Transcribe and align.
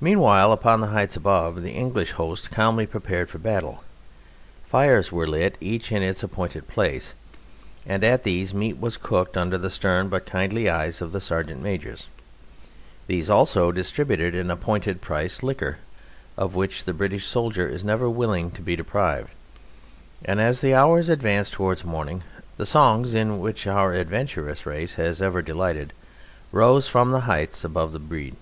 Meanwhile, 0.00 0.50
upon 0.50 0.80
the 0.80 0.88
heights 0.88 1.14
above, 1.14 1.62
the 1.62 1.70
English 1.70 2.10
host 2.10 2.50
calmly 2.50 2.86
prepared 2.88 3.30
for 3.30 3.38
battle. 3.38 3.84
Fires 4.66 5.12
were 5.12 5.28
lit 5.28 5.56
each 5.60 5.92
in 5.92 6.02
its 6.02 6.24
appointed 6.24 6.66
place, 6.66 7.14
and 7.86 8.02
at 8.02 8.24
these 8.24 8.52
meat 8.52 8.80
was 8.80 8.96
cooked 8.96 9.36
under 9.36 9.56
the 9.56 9.70
stern 9.70 10.08
but 10.08 10.26
kindly 10.26 10.68
eyes 10.68 11.00
of 11.00 11.12
the 11.12 11.20
sergeant 11.20 11.62
majors. 11.62 12.08
These 13.06 13.30
also 13.30 13.70
distributed 13.70 14.34
at 14.34 14.40
an 14.40 14.50
appointed 14.50 15.00
price 15.00 15.40
liquor, 15.44 15.78
of 16.36 16.56
which 16.56 16.82
the 16.82 16.92
British 16.92 17.24
soldier 17.26 17.68
is 17.68 17.84
never 17.84 18.10
willing 18.10 18.50
to 18.50 18.60
be 18.60 18.74
deprived, 18.74 19.30
and 20.24 20.40
as 20.40 20.62
the 20.62 20.74
hours 20.74 21.08
advanced 21.08 21.52
towards 21.52 21.84
morning, 21.84 22.24
the 22.56 22.66
songs 22.66 23.14
in 23.14 23.38
which 23.38 23.68
our 23.68 23.92
adventurous 23.92 24.66
race 24.66 24.94
has 24.94 25.22
ever 25.22 25.42
delighted 25.42 25.92
rose 26.50 26.88
from 26.88 27.12
the 27.12 27.20
heights 27.30 27.62
above 27.62 27.92
the 27.92 28.00
Brede. 28.00 28.34